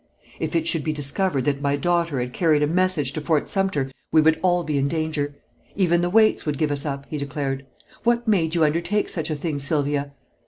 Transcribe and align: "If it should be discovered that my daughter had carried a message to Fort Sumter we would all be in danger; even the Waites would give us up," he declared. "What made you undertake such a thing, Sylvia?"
"If 0.39 0.55
it 0.55 0.65
should 0.65 0.83
be 0.83 0.93
discovered 0.93 1.45
that 1.45 1.61
my 1.61 1.75
daughter 1.75 2.19
had 2.19 2.33
carried 2.33 2.63
a 2.63 2.67
message 2.67 3.13
to 3.13 3.21
Fort 3.21 3.47
Sumter 3.47 3.91
we 4.11 4.19
would 4.19 4.39
all 4.41 4.63
be 4.63 4.79
in 4.79 4.87
danger; 4.87 5.35
even 5.75 6.01
the 6.01 6.09
Waites 6.09 6.43
would 6.43 6.57
give 6.57 6.71
us 6.71 6.87
up," 6.87 7.05
he 7.07 7.19
declared. 7.19 7.67
"What 8.03 8.27
made 8.27 8.55
you 8.55 8.63
undertake 8.65 9.09
such 9.09 9.29
a 9.29 9.35
thing, 9.35 9.59
Sylvia?" 9.59 10.11